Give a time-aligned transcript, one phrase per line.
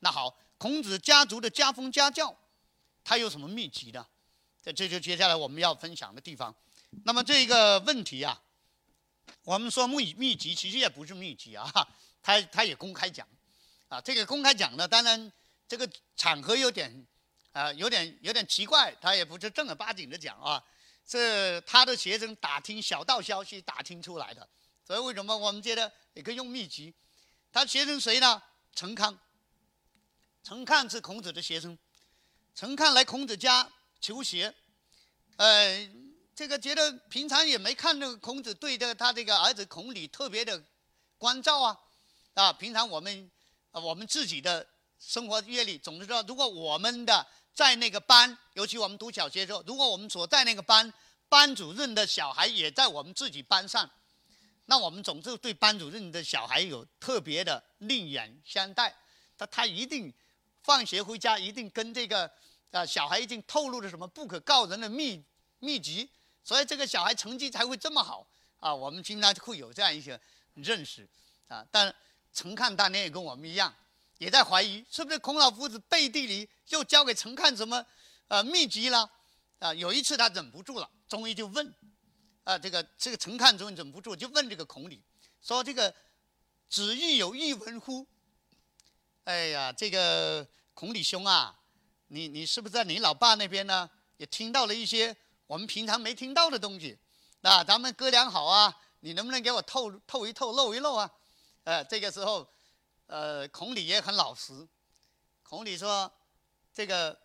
[0.00, 2.36] 那好，孔子家族的家风家教，
[3.04, 4.06] 他有什么秘籍呢？
[4.62, 6.54] 这这就接下来我们要分享的地方。
[7.04, 8.42] 那么这个问题啊，
[9.44, 11.70] 我们说秘秘籍其实也不是秘籍啊，
[12.22, 13.26] 他他也公开讲，
[13.88, 15.32] 啊，这个公开讲呢，当然
[15.68, 17.06] 这个场合有点
[17.52, 20.62] 啊，有点有点奇怪，他也不是正儿八经的讲啊，
[21.06, 24.48] 是他的学生打听小道消息打听出来的。
[24.84, 26.94] 所以为什么我们觉得也可以用秘籍？
[27.52, 28.42] 他学生谁呢？
[28.74, 29.18] 陈康。
[30.42, 31.78] 陈康是孔子的学生，
[32.54, 34.52] 陈康来孔子家求学，
[35.36, 35.88] 呃，
[36.34, 40.60] 这个觉得平常也没看那个孔子对这个他这个儿子孔鲤特别的
[41.18, 41.78] 关照啊，
[42.34, 43.30] 啊，平常我们
[43.72, 44.66] 我们自己的
[44.98, 50.92] 生活阅历总是说，如果我们的在那个班，尤其我们读小学的时候，如果我们所在那个班
[51.28, 53.88] 班主任的小孩也在我们自己班上，
[54.64, 58.96] 那我们总是对班主任的小孩有特别的另眼相待，
[59.36, 60.12] 他他一定。
[60.62, 62.30] 放学回家一定跟这个
[62.70, 65.24] 啊小孩一定透露了什么不可告人的秘
[65.58, 66.08] 秘籍，
[66.44, 68.26] 所以这个小孩成绩才会这么好
[68.58, 68.74] 啊。
[68.74, 70.20] 我们经常会有这样一些
[70.54, 71.08] 认识
[71.48, 71.66] 啊。
[71.70, 71.94] 但
[72.32, 73.74] 陈看当年也跟我们一样，
[74.18, 77.84] 也在怀疑是不是孔老夫子背地里又教给陈看什么
[78.28, 79.10] 呃秘籍了
[79.58, 79.72] 啊。
[79.74, 81.74] 有一次他忍不住了，终于就问
[82.44, 85.02] 啊这个这个陈看终于忍不住就问这个孔鲤
[85.40, 85.94] 说：“这个
[86.68, 88.06] 子欲有一闻乎？”
[89.24, 91.54] 哎呀，这个孔李兄啊，
[92.08, 93.88] 你你是不是在你老爸那边呢？
[94.16, 96.98] 也听到了一些我们平常没听到的东西？
[97.40, 101.10] 那咱们哥俩好啊，你能不能给我透透一透、露一露啊？
[101.64, 102.46] 呃，这个时候，
[103.06, 104.66] 呃，孔鲤也很老实。
[105.42, 106.10] 孔鲤说
[106.72, 107.18] ：“这个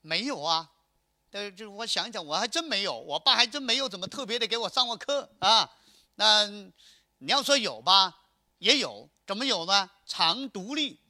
[0.00, 0.70] 没有啊，
[1.32, 5.70] 呃，就我想想，我还真没有，我爸还真没有怎么特别的给我上过课啊。
[6.16, 8.22] 那你要说有吧，
[8.58, 9.90] 也有，怎么有呢？
[10.06, 11.00] 常独立。”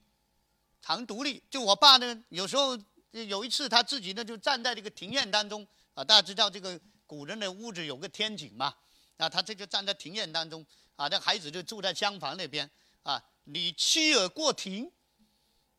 [0.86, 2.78] 常独立，就我爸呢，有时候
[3.10, 8.72] 有一次他自己呢就站在这个庭院当中啊，大家知道这个古人的屋子有个天井嘛，
[9.16, 10.64] 啊，他这就站在庭院当中
[10.94, 12.70] 啊，这孩子就住在厢房那边
[13.02, 14.88] 啊，你妻儿过庭，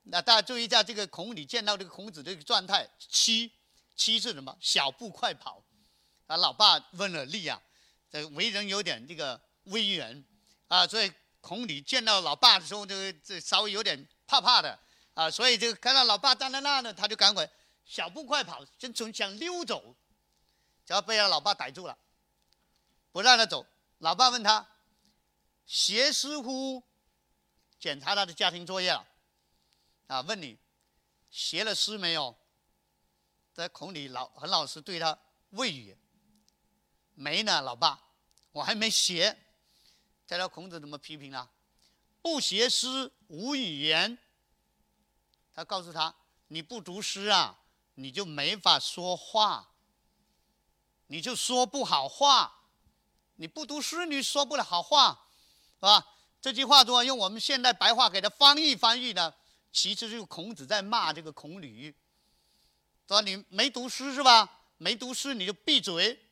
[0.04, 3.50] 那大家注意一下这个孔，你见到这个孔子这个状态，妻
[3.96, 4.58] 妻是什么？
[4.60, 5.64] 小步快跑，
[6.26, 7.62] 啊，老爸问了力啊，
[8.12, 10.22] 这为人有点这个威严
[10.68, 11.10] 啊，所以
[11.40, 14.78] 孔鲤见到老爸的时候，就这稍微有点怕怕的。
[15.18, 17.50] 啊，所以就看到老爸站在那呢，他就赶快
[17.84, 19.96] 小步快跑，就从想溜走，
[20.86, 21.98] 只要被他老爸逮住了，
[23.12, 23.66] 不让他走。
[23.98, 24.70] 老爸问他
[25.66, 26.84] ：“写诗乎？”
[27.80, 29.08] 检查他的家庭作业了，
[30.06, 30.60] 啊，问你
[31.32, 32.38] 学了诗没有？
[33.56, 35.18] 在孔里老很老实对他
[35.50, 35.98] 未语，
[37.16, 38.00] 没呢，老爸，
[38.52, 39.36] 我还没学。
[40.28, 41.50] 再道孔子怎么批评啊？
[42.22, 44.16] 不学诗，无语言。
[45.58, 46.14] 他告诉他
[46.50, 47.58] ：“你不读诗啊，
[47.96, 49.72] 你就没法说话，
[51.08, 52.60] 你就说不好话。
[53.38, 55.30] 你不读诗，你说不了好话，
[55.78, 56.06] 是吧？”
[56.40, 59.34] 这句话如果用我们现代白话给他翻译翻译呢，
[59.72, 61.92] 其实就是孔子在骂这个孔鲤，
[63.08, 64.60] 说你没读诗是吧？
[64.78, 66.24] 没读诗你就闭嘴，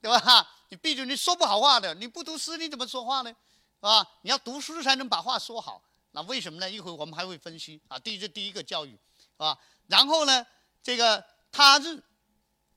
[0.00, 0.48] 对吧？
[0.68, 1.92] 你闭嘴，你说不好话的。
[1.96, 3.30] 你不读诗你怎么说话呢？
[3.30, 4.08] 是吧？
[4.22, 5.82] 你要读书才能把话说好。
[6.12, 6.70] 那为什么呢？
[6.70, 7.98] 一会我们还会分析啊。
[7.98, 8.98] 第一是第一个教育，
[9.36, 9.58] 啊，
[9.88, 10.46] 然后呢，
[10.82, 12.02] 这个他日，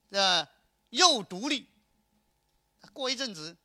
[0.09, 0.47] 呃，
[0.89, 1.69] 又独立。
[2.93, 3.55] 过一阵子，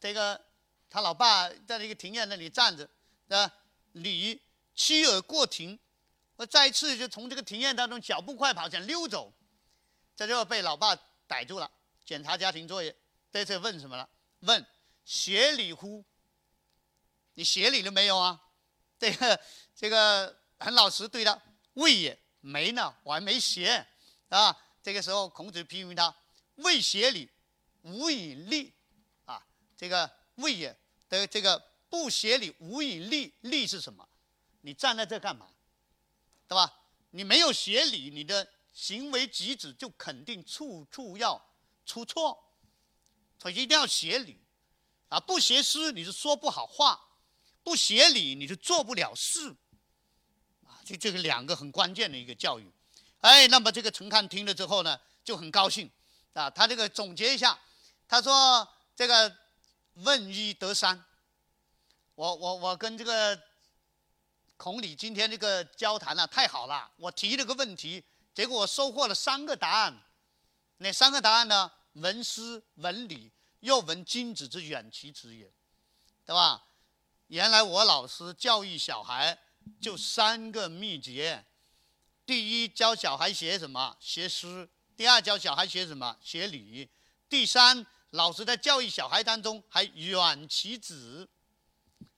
[0.00, 0.44] 这个
[0.90, 2.88] 他老爸在那个庭院那里站着，
[3.28, 3.52] 啊，
[3.92, 4.42] 李
[4.74, 5.78] 妻儿过庭，
[6.34, 9.32] 我再次就从这个庭院当中脚步快跑想溜走，
[10.16, 10.96] 这就被老爸
[11.28, 11.70] 逮住了，
[12.04, 12.96] 检查家庭作业。
[13.30, 14.08] 这次问什么了？
[14.40, 14.66] 问
[15.04, 16.04] 写礼乎？
[17.34, 18.40] 你写礼了没有啊？
[19.02, 19.40] 这个
[19.74, 21.36] 这个很老实对他，
[21.72, 23.84] 未也没呢，我还没写
[24.28, 24.56] 啊。
[24.80, 26.14] 这个时候孔子批评他，
[26.54, 27.28] 未学礼，
[27.80, 28.72] 无以立
[29.24, 29.44] 啊。
[29.76, 34.08] 这个未也的这个不学礼，无以立，立是什么？
[34.60, 35.48] 你站在这干嘛？
[36.46, 36.72] 对吧？
[37.10, 41.44] 你没有学礼，你的行为举止就肯定处处要
[41.84, 42.40] 出错。
[43.36, 44.40] 所以一定要学礼
[45.08, 47.08] 啊，不学诗你是说不好话。
[47.62, 49.48] 不学礼，你就做不了事，
[50.64, 52.70] 啊，就这个两个很关键的一个教育，
[53.20, 55.90] 哎，那么这个陈看听了之后呢，就很高兴，
[56.32, 57.58] 啊，他这个总结一下，
[58.08, 59.36] 他说这个
[59.94, 61.04] 问一得三，
[62.14, 63.40] 我我我跟这个
[64.56, 68.02] 孔鲤今天这个交谈呢太好了，我提了个问题，
[68.34, 70.02] 结果我收获了三个答案，
[70.78, 71.70] 哪三个答案呢？
[71.96, 73.30] 闻诗闻理，
[73.60, 75.52] 又闻君子之远其直也，
[76.24, 76.64] 对吧？
[77.32, 79.38] 原来我老师教育小孩
[79.80, 81.42] 就三个秘诀：
[82.26, 83.96] 第一，教小孩写什么？
[83.98, 86.14] 写诗；第二，教小孩写什么？
[86.22, 86.86] 写礼；
[87.30, 91.26] 第三，老师在教育小孩当中还远其子。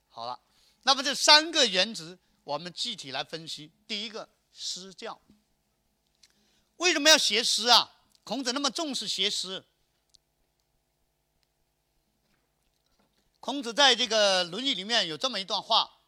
[0.09, 0.37] 好了，
[0.83, 3.71] 那么这三个原则，我们具体来分析。
[3.87, 5.21] 第一个，诗教。
[6.75, 7.89] 为什么要学诗啊？
[8.25, 9.63] 孔子那么重视学诗。
[13.45, 15.99] 孔子在这个《论语》里面有这么一段话，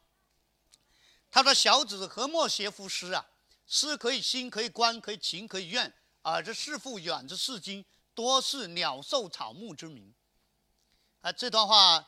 [1.29, 3.27] 他说：“小子何莫写乎诗啊？
[3.67, 5.93] 诗可以兴，可以观，可以情，可以怨。
[6.23, 7.85] 而这诗赋远之视今，
[8.15, 10.15] 多是鸟兽草木之名。”
[11.21, 12.07] 啊，这段话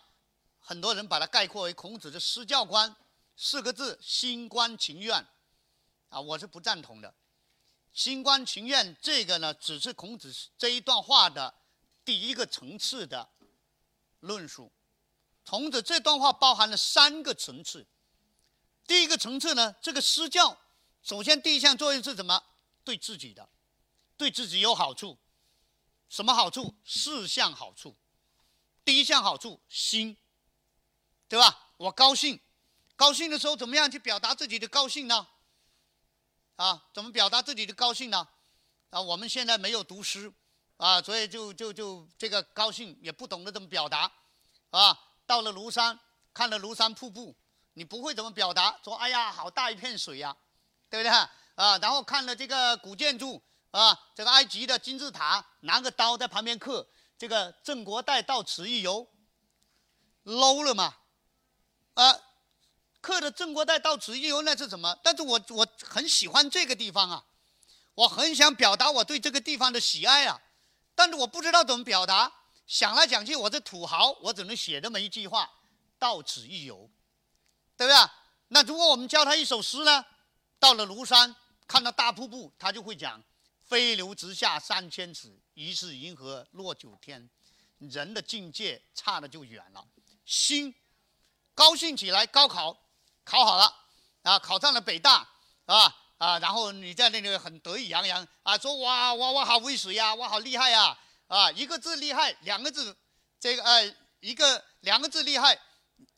[0.58, 2.96] 很多人把它概括为孔子的诗教观
[3.36, 5.24] 四个字：心观情愿。
[6.10, 7.14] 啊，我是不赞同的。
[7.94, 11.54] 心观情愿这个呢，只是孔子这一段话的
[12.04, 13.30] 第一个层次的
[14.22, 14.72] 论述。
[15.50, 17.88] 孔子这段话包含了三个层次。
[18.86, 20.56] 第一个层次呢，这个施教，
[21.01, 22.44] 首先第一项作用是什么？
[22.84, 23.50] 对自己的，
[24.16, 25.18] 对自己有好处。
[26.07, 26.75] 什么好处？
[26.86, 27.98] 四项好处。
[28.86, 30.16] 第一项好处，心，
[31.28, 31.72] 对吧？
[31.78, 32.40] 我高兴，
[32.96, 35.28] 高兴的时候怎么样去表达自己的高兴呢？
[36.57, 38.28] 啊，怎么表达自己的高兴呢？
[38.92, 40.31] 啊，我们现在没有读诗，
[40.78, 44.12] 啊，所以就就就这个高兴也不懂得怎么表达，
[44.69, 44.96] 啊，
[45.30, 46.00] 到了庐山
[46.34, 47.36] 看了庐山瀑布，
[47.74, 50.36] 你不会怎么表达，说哎呀好大一片水呀，
[50.90, 51.12] 对不对？
[51.54, 53.40] 啊，然后看了这个古建筑，
[53.70, 59.08] 啊，这个埃及的金字塔，拿个刀在旁边刻这个郑国代到此一游
[60.24, 60.96] ，low 了嘛？
[61.94, 62.22] 啊。
[63.02, 64.98] 刻的郑国代到此一游那是什么？
[65.04, 67.24] 但是我我很喜欢这个地方啊，
[67.94, 70.42] 我很想表达我对这个地方的喜爱啊，
[70.96, 72.34] 但是我不知道怎么表达。
[72.69, 75.51] 想来想去，我这土豪，我只能写这么一句话：
[75.98, 76.88] 到此一游，
[77.75, 78.10] 对不对？
[78.50, 80.06] 那如果我们教他一首诗呢？
[80.60, 81.36] 到了庐山，
[81.68, 83.19] 看到大瀑布，他就会讲：
[83.66, 87.27] 飞流直下三千尺，疑是银河落九天。
[87.80, 89.83] 人的境界差的就远了，
[90.24, 90.75] 心
[91.56, 92.77] 高兴起来，高考。
[93.24, 93.74] 考好了，
[94.22, 95.27] 啊，考上了北大，
[95.65, 100.95] 啊啊，然后你在那里很得意洋洋啊，说哇哇哇好威水呀，哇好厉害呀，
[101.30, 102.98] 啊，一个字厉害，两个字，
[103.40, 105.58] 这个呃，一个两个字厉害，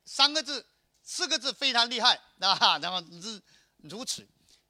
[0.04, 0.66] 三个字，
[1.04, 3.40] 四个字非常厉害，啊，然后是
[3.78, 4.28] 如此，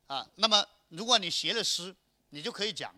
[0.07, 1.95] 啊，那么如果你学了诗，
[2.31, 2.93] 你就可以讲，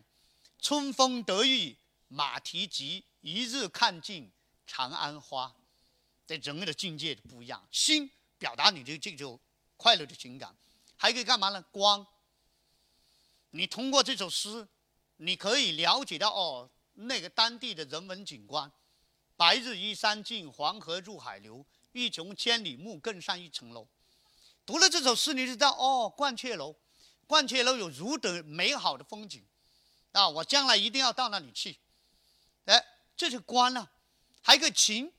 [0.59, 4.31] 春风得意马蹄疾，一日看尽
[4.65, 5.55] 长安花，
[6.25, 8.09] 这整个的境界不一样，心。
[8.39, 9.39] 表达你的这种
[9.77, 10.53] 快乐的情感，
[10.97, 11.61] 还可以干嘛呢？
[11.71, 12.05] 光。
[13.51, 14.67] 你通过这首诗，
[15.15, 18.71] 你可以了解到哦，那个当地的人文景观。
[19.35, 21.65] 白日依山尽，黄河入海流。
[21.93, 23.87] 欲穷千里目，更上一层楼。
[24.65, 26.75] 读了这首诗，你知道哦，鹳雀楼，
[27.27, 29.45] 鹳雀楼有如等美好的风景
[30.11, 30.27] 啊！
[30.27, 31.77] 我将来一定要到那里去。
[32.65, 32.83] 哎，
[33.15, 33.91] 这是观了，
[34.41, 35.13] 还有个情。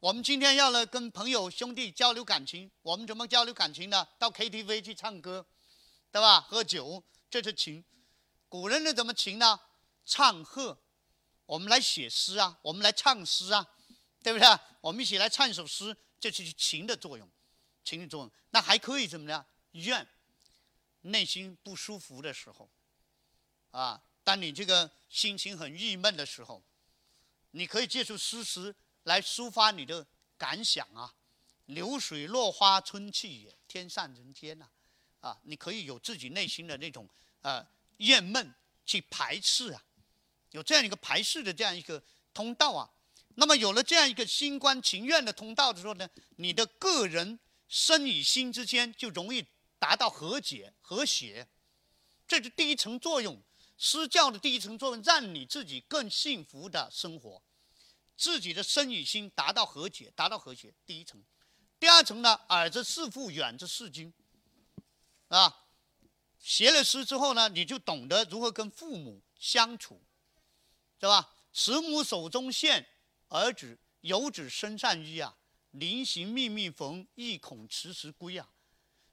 [0.00, 4.08] 我们今天要来跟朋友兄弟交流感情，我们怎么交流感情呢？
[4.18, 5.44] 到 KTV 去唱歌，
[6.10, 6.40] 对吧？
[6.40, 7.84] 喝酒，这是情。
[8.48, 9.60] 古人的怎么情呢？
[10.04, 10.78] 唱和。
[11.46, 13.66] 我们来写诗啊，我们来唱诗啊，
[14.22, 14.46] 对不对？
[14.80, 17.28] 我们一起来唱一首诗，这就是情的作用，
[17.84, 18.30] 情的作用。
[18.50, 19.46] 那还可以怎么样？
[19.72, 20.06] 怨，
[21.02, 22.68] 内心不舒服的时候，
[23.70, 26.62] 啊，当你这个心情很郁闷的时候，
[27.52, 28.74] 你可以借助诗词。
[29.06, 30.04] 来抒发你的
[30.36, 31.14] 感想啊！
[31.66, 34.68] 流水落花春去也，天上人间呐！
[35.20, 37.08] 啊，你可以有自己内心的那种
[37.42, 37.64] 呃
[37.98, 38.52] 厌闷
[38.84, 39.84] 去排斥啊，
[40.56, 42.90] 有这样一个排斥的这样一个通道啊。
[43.34, 49.44] 那么有了这样一个心甘情愿的通道的时候呢，你的个人身与心之间就容易
[49.78, 51.46] 达到和解和谐，
[52.26, 53.42] 这是第一层作用。
[53.76, 57.42] 施教的第一层作用，让你自己更幸福的生活。
[58.16, 61.22] 自己的身与心达到和解，达到和谐，第一层。
[61.78, 64.10] 第二层呢，耳之视父，远之视君，
[65.28, 65.64] 啊，
[66.38, 70.00] 学了诗之后呢，你就懂得如何跟父母相处，
[71.00, 71.32] 是吧？
[71.52, 72.86] 慈母手中线，
[73.28, 75.36] 儿子游子身上衣啊，
[75.70, 78.48] 临行密密缝，意恐迟迟归啊。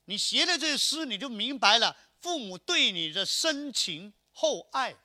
[0.06, 4.96] 你学了这些诗，你就明白了父母对你的深情厚爱，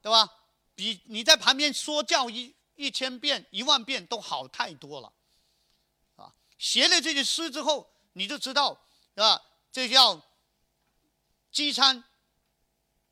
[0.00, 0.28] 对吧？
[0.74, 2.54] 比你在旁边说教一。
[2.74, 5.12] 一千遍、一万遍都好太多了，
[6.16, 6.34] 啊！
[6.56, 9.40] 学了这些诗之后，你就知道，是吧？
[9.70, 10.20] 这叫
[11.52, 12.02] 饥餐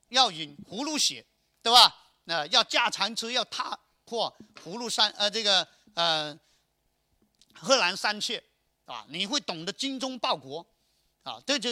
[0.09, 1.25] 要饮葫芦血，
[1.63, 2.00] 对吧？
[2.25, 6.39] 那要驾长车，要踏破葫芦山，呃，这个呃，
[7.55, 8.43] 贺兰山穴，
[8.85, 10.67] 啊，你会懂得精忠报国，
[11.23, 11.71] 啊，这就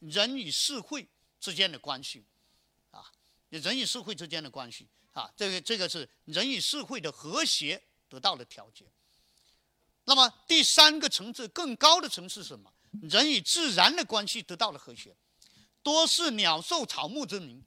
[0.00, 2.24] 人与社会之间的关系，
[2.90, 3.04] 啊，
[3.50, 8.84] 人与社会之间的关系啊，这个这个是人与社会的和谐得到了调节。
[10.04, 12.72] 那么第三个层次更高的层次是什么？
[13.02, 15.16] 人与自然的关系得到了和谐，
[15.82, 17.64] 多是鸟兽草木之名。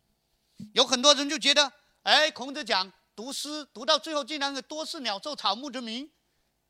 [0.74, 1.72] 有很多人就觉得，
[2.08, 6.10] 哎，孔子讲读诗读到最后，竟然是多是鸟兽草木之名，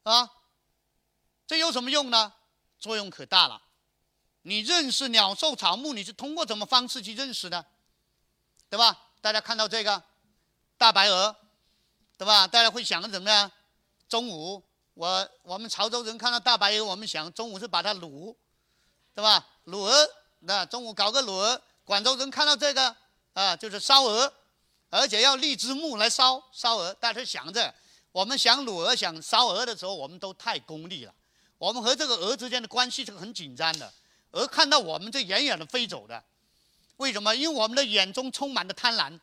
[0.02, 0.28] 啊，
[1.46, 2.34] 这有什么用呢？
[2.80, 3.62] 作用可大了。
[4.42, 7.64] 你认识鸟兽草木，你是通过什么方式去认识的？
[8.68, 9.10] 对吧？
[9.22, 10.02] 大家看到这个
[10.76, 11.36] 大白鹅，
[12.18, 12.48] 对吧？
[12.48, 13.52] 大家会想怎么样？
[14.10, 14.64] 中午
[14.96, 18.36] 我我们潮州人看到大白鹅，我们想中午是把它卤，
[19.14, 19.48] 对吧？
[19.66, 21.62] 卤鹅，那中午搞个卤鹅。
[21.84, 22.98] 广州人看到这个。
[23.34, 24.34] 啊，就是烧鹅，
[24.90, 26.94] 而且要荔枝木来烧烧鹅。
[26.96, 27.74] 大家想着，
[28.12, 31.14] 我们想卤鹅、想烧鹅的时候，我们都太功利了。
[31.58, 33.94] 我们和这个鹅之间的关系是很紧张的。
[34.32, 36.24] 鹅看到我们就远远的飞走的，
[36.98, 37.36] 为什么？
[37.36, 39.20] 因为我们的眼中充满了贪婪。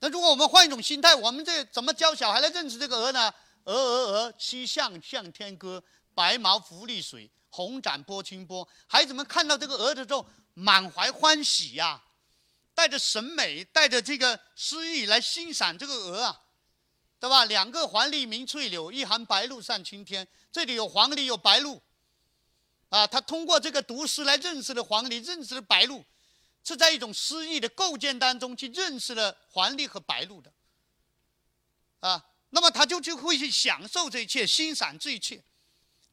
[0.00, 3.32] 那如果我们换一种心态，我们这怎么教小孩来认识这个鹅呢？
[3.64, 5.82] 鹅鹅鹅，曲项向天歌，
[6.14, 8.66] 白毛浮绿水，红掌拨清波。
[8.86, 12.02] 孩子们看到这个鹅的时候，满怀欢喜呀。
[12.80, 16.40] 带着审美，带着这个诗意来欣赏这个鹅啊，
[17.18, 17.44] 对吧？
[17.44, 20.26] 两个黄鹂鸣翠柳，一行白鹭上青天。
[20.50, 21.78] 这里有黄鹂，有白鹭，
[22.88, 26.02] 啊，他通过这个读诗来认识了黄鹂，认识了白鹭，
[26.64, 30.50] 是在一种诗意的构建当中去认识了黄鹂和白鹭的，
[32.00, 35.44] 啊，那么他就就会去享受这一切，欣赏这一切，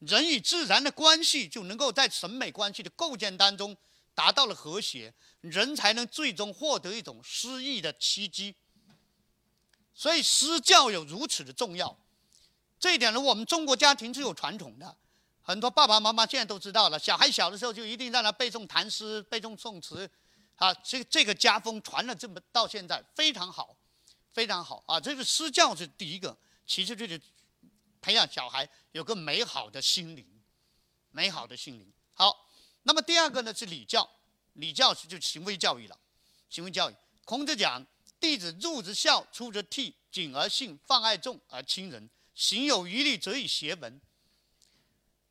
[0.00, 3.74] 人与自然的关系就能够在审美关系的构建当中。
[4.14, 8.54] 达到了和谐，人才能最终获得一种诗意的契机。
[9.94, 11.98] 所以诗教有如此的重要，
[12.78, 14.96] 这一点呢，我们中国家庭是有传统的，
[15.42, 16.98] 很多爸爸妈妈现在都知道了。
[16.98, 20.08] 小孩小的时候就一定让他背诵唐诗、背诵宋词，
[20.56, 23.76] 啊，这这个家风传了这么到现在，非常好，
[24.32, 25.00] 非常好啊！
[25.00, 27.20] 这个诗教是第一个，其实就是
[28.00, 30.24] 培养小孩有个美好的心灵，
[31.10, 31.92] 美好的心灵。
[32.12, 32.44] 好。
[32.84, 34.08] 那么第二个呢是礼教，
[34.58, 35.96] 礼教是就行为教育了，
[36.50, 36.94] 行为教育。
[37.24, 37.86] 孔子讲：
[38.18, 44.00] 弟子入则孝，出则悌，谨而信，泛爱众而亲仁，行有余力，则以学文。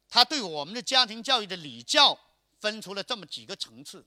[0.08, 2.18] 他对我们的家庭教育的礼教
[2.62, 4.06] 分出了这么几个层次：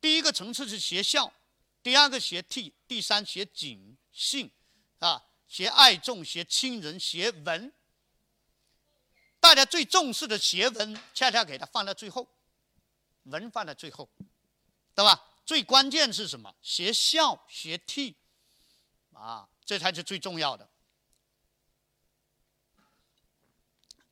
[0.00, 1.30] 第一个层次是学孝，
[1.82, 4.50] 第二个学悌，第三学谨信，
[5.00, 7.70] 啊，学爱众，学亲仁，学文。
[9.38, 12.26] 大家最重视的学文，恰恰给他放在最后。
[13.24, 14.08] 文放在最后，
[14.94, 15.24] 对吧？
[15.44, 16.54] 最关键是什么？
[16.62, 18.14] 学孝学悌，
[19.12, 20.68] 啊，这才是最重要的。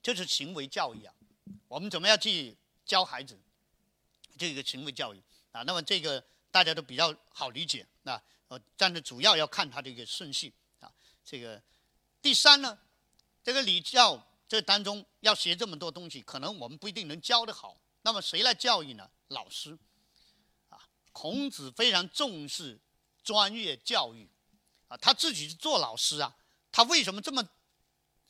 [0.03, 1.15] 这是行为教育啊，
[1.69, 3.39] 我们怎么样去教孩子
[4.39, 5.23] 这个行为教育
[5.53, 5.63] 啊？
[5.63, 8.21] 那么这个大家都比较好理解啊。
[8.49, 10.91] 呃，但是主要要看它的一个顺序啊。
[11.25, 11.63] 这个
[12.23, 12.79] 第三呢，
[13.45, 17.81] 这个礼教这当中要学这么多东西，可能我们不一定能教得好。
[18.03, 19.09] 那么谁来教育呢？
[19.29, 19.79] 老师，
[21.13, 22.81] 孔子非常重视
[23.23, 24.29] 专业教育，
[24.89, 26.37] 啊，他自己是做老师啊，
[26.71, 27.47] 他为什么这么，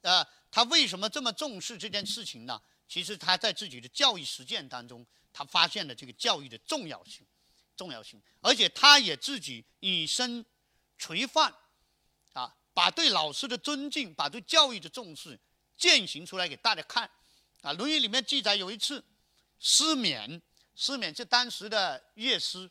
[0.01, 2.61] 呃，他为什么这么重视这件事情呢？
[2.89, 7.27] 其实他在自己的教育实践当中，他发现了这个教育的重要性，
[7.77, 10.45] 重要性，而且他也自己以身
[10.99, 11.55] 垂范，
[12.33, 15.39] 啊，把对老师的尊敬，把对教育的重视
[15.77, 17.09] 践行出来给大家看，
[17.63, 19.05] 啊，《论语》里面记载有一次。
[19.63, 20.41] 失眠，
[20.81, 22.71] 师冕是当时的乐师，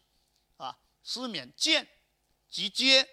[0.58, 1.88] 啊，师冕见，
[2.50, 3.08] 即接，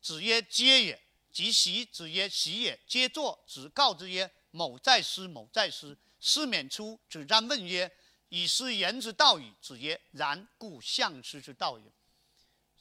[0.00, 0.98] 子曰接也；
[1.30, 5.94] 即习，子曰习也；接坐，子告之曰某在师，某在师。
[6.20, 7.94] 师冕出，子张问曰
[8.30, 11.92] ：“以师言之道矣。”子曰：“然，故相师之道也。”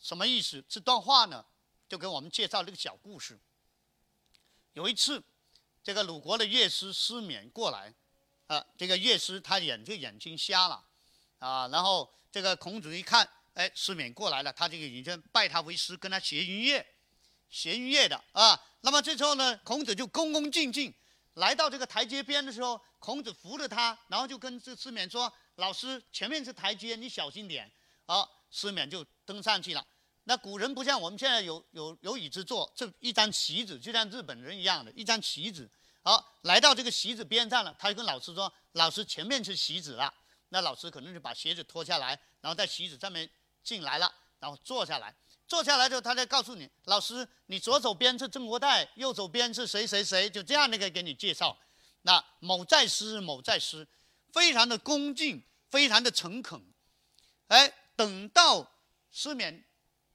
[0.01, 0.63] 什么意思？
[0.69, 1.45] 这段话呢，
[1.89, 3.37] 就给我们介绍这个小故事。
[4.71, 5.21] 有一次，
[5.83, 7.93] 这个鲁国的乐师师冕过来。
[8.47, 10.85] 啊，这个乐师他眼这眼睛瞎了，
[11.39, 16.85] 啊，然后这个孔子一看，哎，师勉过来了，他这个已经拜他为师，跟他学音乐，
[17.49, 18.61] 学音乐的啊。
[18.81, 20.93] 那么这时候呢，孔子就恭恭敬敬
[21.35, 27.69] 来到这个台阶边的时候，孔子扶着他，然后就跟这师勉说：“老师，前面是台阶，你小心点。”
[28.05, 29.85] 好，师勉就登上去了。
[30.25, 35.69] 那古人不像我们现在有有有椅子坐，这一张席子，就像日本人一样的一张席子。
[36.03, 40.13] 好，来到这个席子边上了，他就跟老师说：“老师，前面是席子了。”
[40.49, 43.29] 那老师可能就把鞋子脱下来，然后在席子上面
[43.63, 45.15] 进来了，然后坐下来。
[45.47, 51.57] 坐下来之后，他再告诉你：“老师，你左手边是郑国代，右手边是谁谁谁。”就这样那个给你介绍。
[52.03, 53.87] 那某在师，某在师，
[54.31, 56.63] 非常的恭敬，非常的诚恳。
[57.47, 58.71] 哎，等到
[59.09, 59.65] 失眠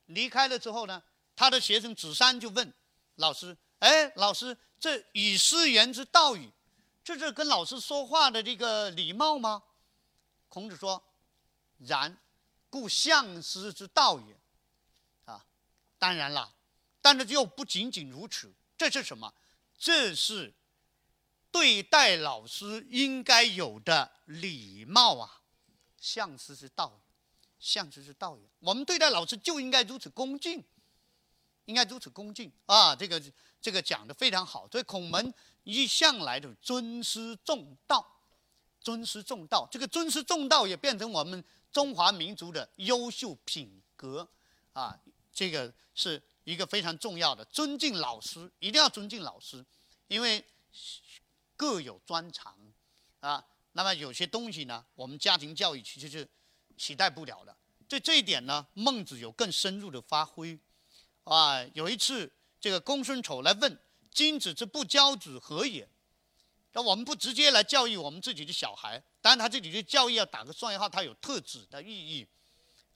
[0.07, 1.03] 离开了之后呢，
[1.35, 2.73] 他的学生子山就问
[3.17, 6.49] 老师：“哎，老师，这以师言之道语，
[7.03, 9.65] 这是跟老师说话的这个礼貌吗？”
[10.55, 11.03] 孔子说
[11.85, 12.17] ：“然，
[12.71, 14.39] 故相师之道也。”
[15.27, 15.45] 啊，
[15.99, 16.55] 当然了，
[17.03, 18.55] 但是又不仅仅如此。
[18.79, 19.35] 这是什么？
[19.77, 20.55] 这是
[21.51, 25.41] 对待老师应该有的礼貌啊！
[25.99, 27.01] 相师之道，
[27.59, 28.45] 相师之道也。
[28.61, 30.63] 我们对待老师就应该如此恭敬，
[31.65, 32.95] 应该如此恭敬啊！
[32.95, 33.21] 这个
[33.61, 34.69] 这个讲的非常好。
[34.69, 35.35] 所以孔门
[35.65, 38.14] 一向来的尊师重道，
[38.85, 44.29] 尊师重道，这个尊师重道也变成我们中华民族的优秀品格
[44.75, 44.97] 啊！
[45.33, 46.23] 这个是。
[46.45, 49.65] 一个非常重要的，尊敬老师，一定要尊敬老师，
[50.09, 50.45] 因为
[51.57, 52.55] 各有专长
[53.21, 53.43] 啊。
[53.73, 56.29] 那么有些东西呢，我们家庭教育其实是
[56.77, 57.57] 取代不了的。
[57.89, 60.59] 对这一点呢，孟子有更深入的发挥
[61.23, 61.65] 啊。
[61.73, 63.81] 有一次，这个公孙丑来问
[64.13, 65.89] ：“君子之不教子何也？”
[66.75, 72.27] 那我们不直接来教育我们自己的小孩，当然他这里的教育要打个双引号，它有特指的意义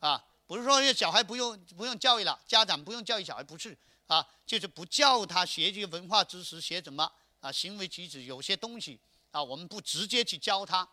[0.00, 0.22] 啊。
[0.46, 8.98] 不是说这小孩不用不用教育了，家长不用教育小孩，不是啊，就是不教他学这个文化知识，学什么啊，行为举止，有些东西
[9.30, 10.88] 啊，我们不直接去教他，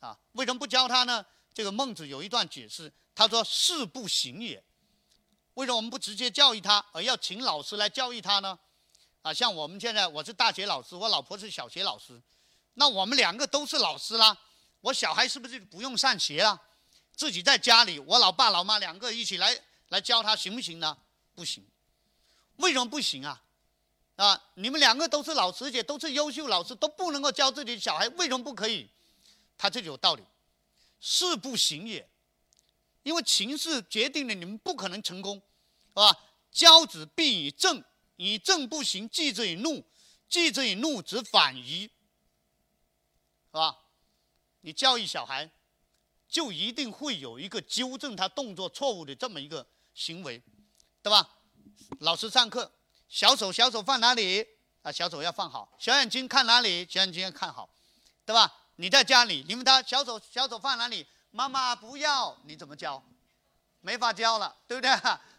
[0.00, 1.24] 啊，为什么不教他呢？
[1.52, 4.60] 这个孟子有一段解释，他说“事不行也”。
[5.54, 8.58] 为什么我们不直接教育他，而要请老师来教育他呢？
[9.24, 12.20] 啊，像我们现在我是大学老师，我老婆是小学老师，
[12.74, 14.36] 那我们两个都是老师啦，
[14.82, 16.60] 我小孩是不是不用上学了？
[17.16, 20.98] 自己在家里，我老爸老妈两个一起来来教他行不行呢？
[21.34, 21.66] 不行，
[22.56, 23.40] 为什么不行啊？
[24.16, 28.90] 啊，你们两个都是老师，且都是优秀老师，都不能够教自己的小孩，为什么不可以？
[29.56, 30.22] 他这有道理，
[31.00, 32.06] 事不行也，
[33.02, 36.14] 因为情势决定了你们不可能成功，是吧？
[36.52, 37.82] 教子必以正，
[38.16, 39.84] 以正不行，继之以怒，
[40.28, 41.90] 继之以怒，则反夷，
[43.46, 43.78] 是吧？
[44.60, 45.50] 你教育小孩。
[46.26, 50.42] 就一定会有一个纠正他动作错误的这么一个行为，
[51.00, 51.30] 对吧？
[52.00, 52.72] 老师上课，
[53.08, 54.44] 小手小手放哪里
[54.82, 54.90] 啊？
[54.90, 56.84] 小手要放好，小眼睛看哪里？
[56.90, 57.70] 小眼睛要看好，
[58.24, 58.52] 对吧？
[58.76, 61.06] 你在家里，你问他小手小手放哪里？
[61.30, 63.00] 妈妈不要，你怎么教？
[63.80, 64.90] 没法教了，对不对？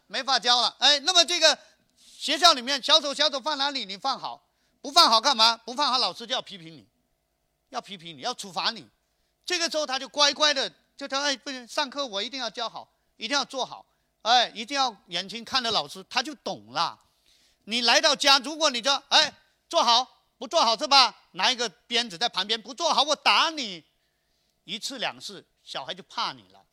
[0.07, 0.73] 没法教了。
[0.79, 1.59] 哎，那么这个
[2.25, 3.85] 学校里面，小手小手放哪里？
[3.85, 4.41] 你放好，
[4.81, 5.55] 不放好干嘛？
[5.57, 6.83] 不放好，老师就要批评你，
[7.69, 8.87] 要批评你，要处罚你。
[9.45, 10.73] 这个时候他就乖乖的。
[10.97, 13.85] 就他哎，不行，上课我一定要教好，一定要做好，
[14.23, 16.99] 哎，一定要眼睛看着老师，他就懂了。
[17.65, 19.31] 你来到家，如果你就哎
[19.69, 21.15] 做好不做好是吧？
[21.33, 23.83] 拿一个鞭子在旁边，不做好我打你，
[24.63, 26.65] 一次两次，小孩就怕你了。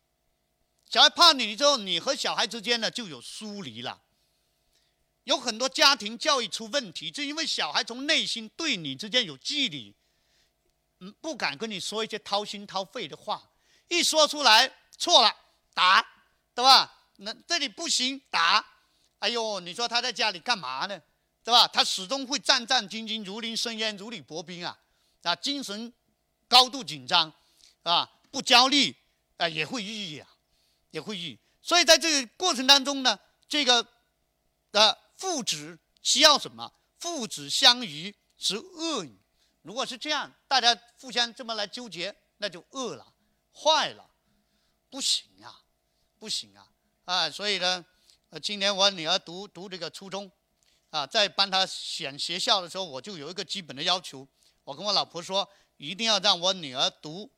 [0.89, 4.01] 小孩怕你之后，你和小孩之间呢就有疏离了。
[5.23, 9.95] 有很多家庭教育出问题，就因为小孩从内心对你之间有距离，
[10.99, 13.49] 嗯，不敢跟你说一些掏心掏肺的话。
[13.87, 15.35] 一说出来错了，
[15.73, 16.05] 打，
[16.55, 16.91] 对吧？
[17.17, 18.65] 那这里不行，打。
[19.19, 20.99] 哎呦，你说他在家里干嘛呢？
[21.43, 21.67] 对吧？
[21.67, 24.77] 他始终会战战兢兢，如临深渊，如履薄冰啊，
[25.21, 25.93] 啊，精神
[26.47, 27.31] 高度紧张，
[27.83, 28.95] 啊，不焦虑，
[29.37, 30.27] 啊，也会抑郁啊，
[30.91, 31.39] 也会抑郁。
[31.61, 33.85] 所以在这个过程当中呢，这个
[34.71, 36.73] 呃父子需要什么？
[36.99, 39.21] 父子相与是恶语。
[39.61, 43.13] 如果是这样，大家互相这么来纠结，那就恶了。
[43.53, 44.05] 坏了，
[44.89, 45.63] 不行啊，
[46.19, 46.67] 不行啊，
[47.05, 47.85] 啊，所以呢，
[48.31, 50.29] 呃，今年我女儿读读这个初中，
[50.89, 54.27] 啊，在帮她选学校的时候，我就有一个基本的要求，
[54.65, 57.31] 我跟我老婆说，一定要让我女儿读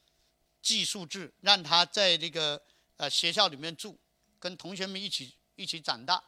[0.60, 2.60] 寄宿制，让她在这个
[2.98, 4.00] 呃学校里面住，
[4.40, 6.24] 跟同学们一起一起长大，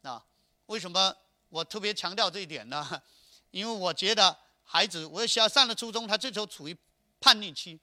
[0.00, 0.24] 啊，
[0.66, 1.14] 为什么
[1.48, 3.02] 我特别强调这一点呢？
[3.50, 6.76] 因为我觉得孩子，我小上了初中，他这时候处于
[7.20, 7.80] 叛逆期。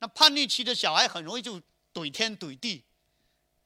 [0.00, 1.60] 那叛逆期的小孩很容易就
[1.94, 2.84] 怼天怼地，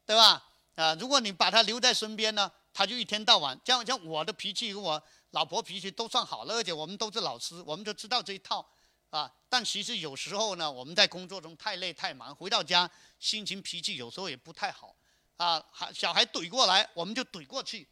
[0.05, 0.46] 对吧？
[0.75, 8.68] 啊，如果你把他留在身边呢，他就一天到晚像像我的脾气我老婆脾气都算好了，而且我们都是老师，我们就知道这一套
[9.09, 9.33] 啊。
[9.49, 14.94] 但其实有时候呢，我们在工作中太累太忙，回到家心情脾气有时候也不太好
[15.38, 15.64] 啊。
[15.72, 17.88] 孩小孩怼过来，我们就怼过去，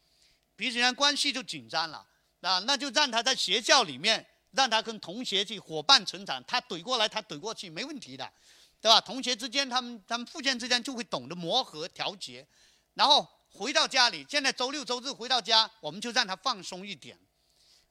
[0.56, 2.06] 彼此间关系就紧张了
[2.40, 2.58] 啊。
[2.60, 4.26] 那就让他在学校里面。
[4.56, 8.32] 让他跟同学去伙伴成长，他怼过来，他怼过去，没问题的，
[8.80, 9.00] 对吧？
[9.00, 12.46] 同学之间，他们他们互相之间就会懂得磨合调节，
[12.94, 17.18] 然后回到家里，现在周六周日回到家，我们就让他放松一点，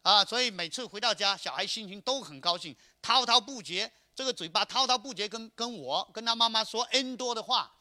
[0.03, 7.75] 啊，所以每次回到家，小孩心情都很高兴，滔滔不绝，这个嘴巴滔滔不绝跟跟我跟他妈妈说 N 多的话，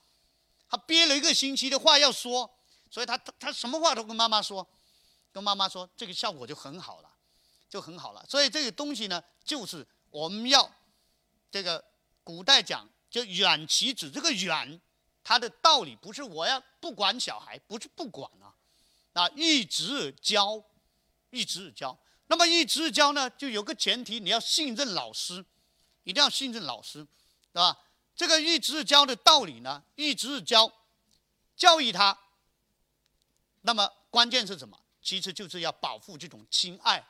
[0.69, 2.53] 他憋了一个星期的话要说，
[2.93, 4.69] 所以他他他什么话都跟妈妈说，
[5.33, 7.09] 跟妈妈说，这个效果就很好了，
[7.67, 8.23] 就很好了。
[8.29, 10.71] 所以这个东西呢，就是我们要
[11.51, 11.83] 这个
[12.23, 14.79] 古代讲就远其子，这个远，
[15.25, 18.53] 它的道理不是我要不管小孩，不是不管啊，
[19.15, 20.63] 啊，一直教，
[21.31, 21.99] 一直教。
[22.27, 25.43] 那么一直教呢，就有个前提，你要信任老师，
[26.05, 27.79] 一定要信任老师，是吧？
[28.15, 30.71] 这个一直教的道理呢，一直教，
[31.57, 32.19] 教育他。
[33.63, 34.79] 那么关键是什么？
[35.01, 37.05] 其实就是要保护这种亲爱。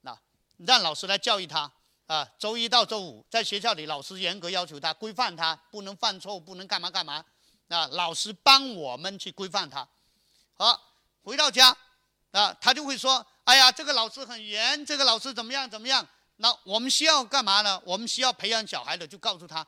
[0.00, 0.18] 那
[0.56, 1.70] 让老师来教育他
[2.06, 7.24] 啊，周一到周五在学校里，老师严格要求他，规范他，不能犯错误，不能干嘛干嘛。
[7.68, 9.86] 啊，老师帮我们去规范他。
[10.54, 10.80] 好，
[11.22, 11.76] 回到家
[12.32, 13.24] 啊，他就会说。
[13.44, 16.06] 哎呀，这个老师很严，这个老师怎么样怎么样？
[16.36, 17.82] 那我们需要干嘛呢？
[17.84, 19.66] 我们需要培养小孩的，就告诉他，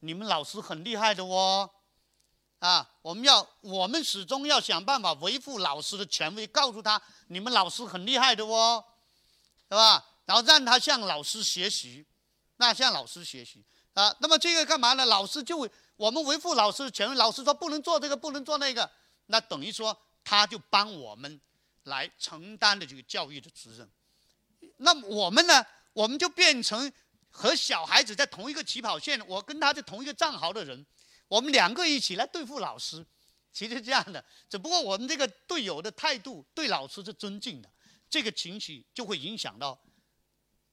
[0.00, 1.68] 你们老师很厉害的哦，
[2.64, 8.82] 啊，我们要我们始终要想办法维护老师的权威，告诉他你们老师很厉害的哦，
[9.68, 10.02] 是吧？
[10.24, 12.06] 然后让他向老师学习，
[12.56, 14.16] 那向老师学习啊。
[14.20, 15.04] 那么这个干嘛呢？
[15.04, 18.90] 老师就我们维护老师的权威，老师说不能做这个，不能做那个，
[19.26, 21.40] 那等于说他就帮我们。
[21.84, 23.86] 来承担的这个教育的责任，
[24.78, 25.62] 那我们呢？
[25.92, 26.90] 我们就变成
[27.28, 30.86] 和小孩子在同一个起跑线，我跟他是同一个战壕的人，
[31.34, 33.04] 我们两个一起来对付老师，
[33.52, 34.24] 其实这样的。
[34.48, 37.68] 只不过我们这个队友的态度对老师是尊敬的，
[38.08, 39.76] 这个情绪就会影响到，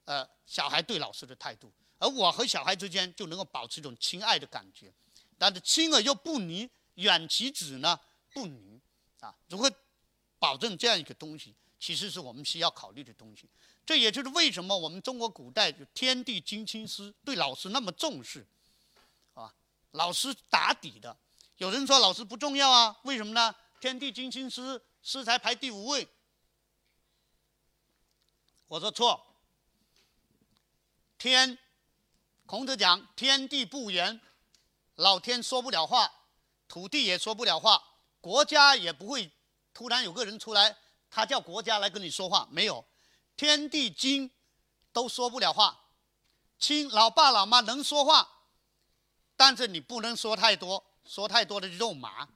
[0.04, 4.94] 呃，小孩对老师的态度，而我和小孩之间就能够保持一种亲爱的感觉，
[5.36, 7.98] 但是亲而又不离，远其子呢
[8.32, 8.80] 不离
[9.18, 9.68] 啊，如何。
[10.38, 13.48] 保证这样一个东西，其实是我们需要考虑的东西。
[13.86, 18.44] 这也就是为什么我们中国古代就天地经亲师对老师那么重视，
[19.92, 21.16] 老师打底的。
[21.56, 22.98] 有人说老师不重要啊？
[23.04, 23.54] 为什么呢？
[23.80, 26.06] 天地经亲师，师才排第五位。
[28.68, 29.36] 我说错。
[31.18, 31.56] 天，
[32.46, 34.20] 孔子讲天地不言，
[34.96, 36.10] 老天说不了话，
[36.66, 37.82] 土地也说不了话，
[38.20, 39.30] 国家也不会。
[39.72, 40.76] 突然有个人出来，
[41.08, 42.84] 他叫国家来跟你说话，没有，
[43.36, 44.30] 天地经
[44.92, 45.86] 都说不了话，
[46.58, 48.41] 亲老爸老妈能说话，
[49.36, 52.28] 但是你不能说太多，说太多的肉麻，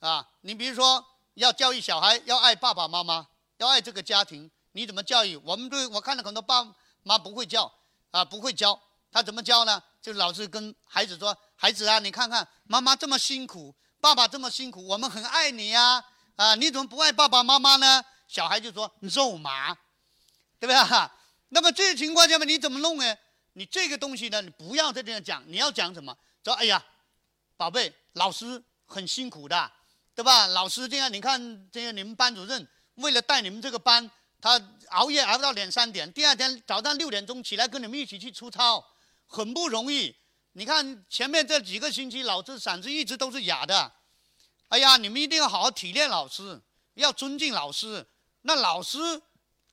[0.00, 1.04] 啊，你比如说
[1.34, 3.26] 要教育小孩要爱爸爸妈妈，
[3.56, 5.36] 要爱这个家庭，你怎么教育？
[5.36, 6.66] 我们对我看到很多爸
[7.02, 7.72] 妈不会教，
[8.10, 9.82] 啊，不会教，他怎么教呢？
[10.00, 16.04] 就老是跟孩子说，孩子啊，你看看妈妈这么辛苦，爸爸这么辛苦，我们很爱你呀。
[16.36, 18.04] 啊，你怎么不爱爸爸妈妈呢？
[18.28, 19.74] 小孩就说肉麻，
[20.60, 21.10] 对不对？
[21.48, 23.16] 那么这个情况下面你怎么弄呢？
[23.58, 26.16] 你这个东西呢，你不要再这样讲，你要讲什么？
[26.44, 26.80] 说哎呀，
[27.56, 29.72] 宝贝，老师很辛苦的，
[30.14, 30.46] 对吧？
[30.46, 34.08] 老师这样，你看这样你们班主任为了带你们这个班，
[34.40, 38.94] 他熬夜熬到两三点，第二天早上六点钟起来跟你们一起去出操，
[39.26, 40.14] 很不容易。
[40.52, 43.92] 你看前面这几个星期，老师嗓子一直都是哑的。
[44.68, 46.62] 哎呀，你们一定要好好体谅老师，
[46.94, 48.06] 要尊敬老师。
[48.42, 49.20] 那老师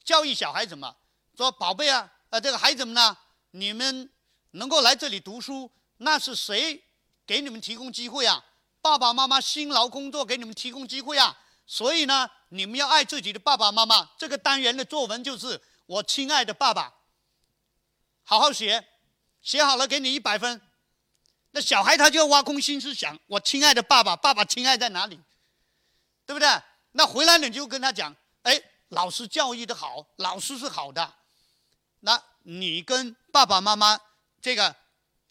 [0.04, 0.96] 教育小孩子嘛，
[1.38, 3.16] 说宝贝啊，呃，这个孩子们呢，
[3.56, 4.12] 你们
[4.52, 6.84] 能够来这里读书，那是谁
[7.26, 8.44] 给你们提供机会啊？
[8.82, 11.40] 爸爸妈妈辛劳工作给你们提供机会啊。
[11.66, 14.12] 所以呢，你们要爱自己的爸爸妈妈。
[14.18, 16.94] 这个单元的作文就是我亲爱的爸爸，
[18.24, 18.86] 好好写，
[19.42, 20.62] 写好了给你一百分。
[21.52, 25.18] 那小孩他就要挖空心思想，我亲爱的爸爸，爸爸亲爱在哪里？
[26.26, 26.62] 对不对？
[26.92, 31.16] 那回来你就跟他讲，哎，老师教育的好，老师是好的。
[32.02, 34.00] 那你跟爸爸妈妈
[34.40, 34.76] 这个，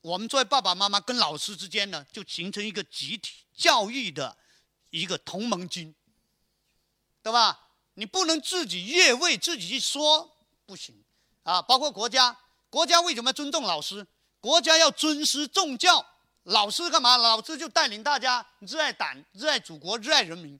[0.00, 4.36] 我们作为爸爸妈妈跟老师之间呢，就形成一个集体教育的
[4.90, 5.94] 一个同盟军，
[7.22, 7.68] 对吧？
[7.94, 11.04] 你不能自己越位自己去说不行
[11.44, 11.62] 啊！
[11.62, 12.36] 包括国家，
[12.68, 14.04] 国家为什么尊重老师？
[14.40, 16.04] 国家要尊师重教。
[16.42, 17.16] 老师干嘛？
[17.16, 20.58] 老师就带领大家热爱党、热爱祖国、热爱人民，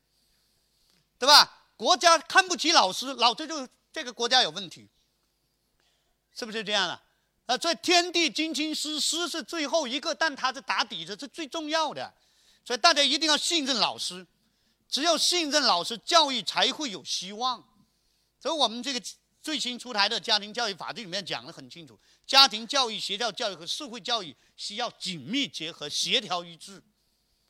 [1.19, 1.67] 对吧？
[1.75, 4.87] 国家看不起老师，老师就这个国家有问题，
[6.35, 7.01] 是不是这样的？
[7.47, 12.13] 啊，这天地精亲师，师是最后一个，但他是打底子，是最重要的。
[12.63, 14.27] 所以大家一定要信任老师，
[14.89, 17.63] 只有信任老师，教育才会有希望。
[18.39, 19.01] 所以我们这个。
[19.45, 21.95] 最新出台的家庭教育法，这里面讲得很清楚，
[22.25, 26.81] 家庭教育、学校教育和社会教育需要紧密结合、协调一致。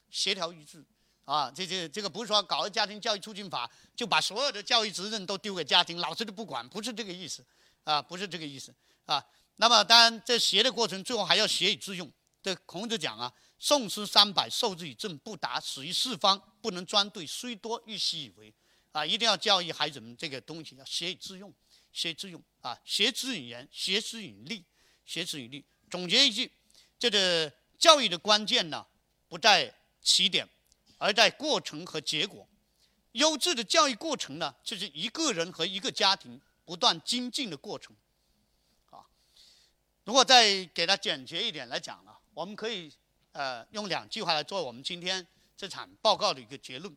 [0.10, 0.84] 协调一致，
[1.24, 7.41] 啊，这这这个不是说搞个家庭教育促进法就把所有的教育责任都丢给家庭，老师都不管，不是这个意思，
[7.86, 9.26] 啊，不是这个意思，啊。
[9.56, 12.12] 那么当然在学的过程，最后还要学以致用。
[12.43, 18.54] 这孔子讲啊，“诵诗三百，授之以政，不达，使于四方，不能专对，虽多，欲习以为。”
[18.91, 21.54] 啊，一定要教育孩子们这个东西要学以致用，
[21.91, 24.63] 学以致用啊，学之以言，学之以利，
[25.06, 25.65] 学之以利。
[25.89, 26.52] 总结一句，
[27.00, 28.86] 这个教育的关键呢，
[29.28, 30.48] 不在起点，
[30.98, 32.48] 而在过程和结果。
[33.13, 37.95] 优质的教育过程呢，就是一个人和一个家庭不断精进的过程。
[38.89, 39.06] 啊，
[40.04, 42.91] 如果再给他简洁一点来讲呢，我们可以
[43.32, 45.25] 呃用两句话来做我们今天
[45.56, 46.95] 这场报告的一个结论：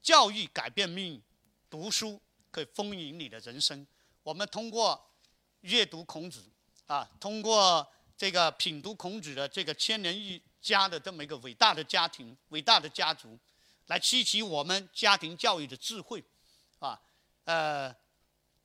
[0.00, 1.22] 教育改变命运，
[1.68, 3.86] 读书可以丰盈你的人生。
[4.22, 5.10] 我们通过
[5.60, 6.44] 阅读孔子
[6.86, 13.38] 啊，通过这个品读孔子的这个千年一家的这么一个伟大的家庭、伟大的家族。
[13.88, 16.24] 来吸取我们家庭教育的智慧，
[16.78, 16.98] 啊，
[17.44, 17.94] 呃，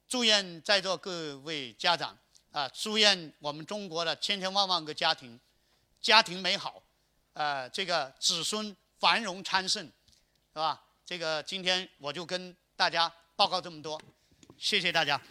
[0.09, 2.17] 祝愿在座各位家长
[2.51, 5.39] 啊，祝愿我们中国的千千万万个家庭，
[6.01, 6.81] 家庭美好，
[7.33, 10.83] 呃，这个子孙繁荣昌盛，是吧？
[11.05, 14.01] 这个今天我就跟大家报告这么多，
[14.57, 15.21] 谢谢大家。